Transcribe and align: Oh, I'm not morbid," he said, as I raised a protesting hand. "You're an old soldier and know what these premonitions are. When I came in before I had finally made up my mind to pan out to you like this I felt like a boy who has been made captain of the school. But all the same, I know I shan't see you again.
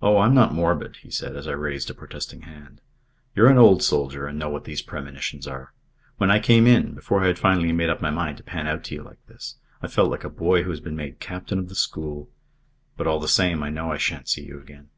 Oh, 0.00 0.16
I'm 0.16 0.32
not 0.32 0.54
morbid," 0.54 0.96
he 1.02 1.10
said, 1.10 1.36
as 1.36 1.46
I 1.46 1.50
raised 1.52 1.90
a 1.90 1.94
protesting 1.94 2.40
hand. 2.48 2.80
"You're 3.34 3.50
an 3.50 3.58
old 3.58 3.82
soldier 3.82 4.26
and 4.26 4.38
know 4.38 4.48
what 4.48 4.64
these 4.64 4.80
premonitions 4.80 5.46
are. 5.46 5.74
When 6.16 6.30
I 6.30 6.38
came 6.38 6.66
in 6.66 6.94
before 6.94 7.20
I 7.22 7.26
had 7.26 7.38
finally 7.38 7.70
made 7.72 7.90
up 7.90 8.00
my 8.00 8.08
mind 8.08 8.38
to 8.38 8.42
pan 8.42 8.66
out 8.66 8.82
to 8.84 8.94
you 8.94 9.02
like 9.02 9.22
this 9.26 9.56
I 9.82 9.86
felt 9.88 10.10
like 10.10 10.24
a 10.24 10.30
boy 10.30 10.62
who 10.62 10.70
has 10.70 10.80
been 10.80 10.96
made 10.96 11.20
captain 11.20 11.58
of 11.58 11.68
the 11.68 11.74
school. 11.74 12.30
But 12.96 13.06
all 13.08 13.20
the 13.20 13.28
same, 13.28 13.62
I 13.62 13.68
know 13.68 13.92
I 13.92 13.98
shan't 13.98 14.30
see 14.30 14.44
you 14.46 14.58
again. 14.58 14.88